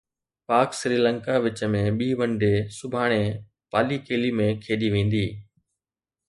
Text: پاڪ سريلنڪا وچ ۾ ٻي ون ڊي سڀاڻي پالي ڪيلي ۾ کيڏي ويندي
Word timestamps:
پاڪ 0.47 0.69
سريلنڪا 0.79 1.35
وچ 1.45 1.59
۾ 1.73 1.81
ٻي 1.97 2.09
ون 2.19 2.31
ڊي 2.41 2.53
سڀاڻي 2.77 3.23
پالي 3.71 3.97
ڪيلي 4.07 4.31
۾ 4.39 4.47
کيڏي 4.63 4.89
ويندي 4.95 5.25